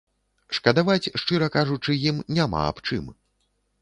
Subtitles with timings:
[0.57, 3.05] Шкадаваць, шчыра кажучы, ім няма аб чым.